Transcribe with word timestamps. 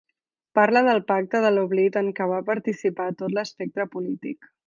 Parla 0.59 0.81
del 0.87 1.01
pacte 1.11 1.41
de 1.43 1.51
l’oblit 1.57 1.99
en 2.01 2.09
què 2.19 2.27
va 2.33 2.41
participar 2.49 3.07
tot 3.21 3.37
l’espectre 3.39 3.89
polític. 3.97 4.53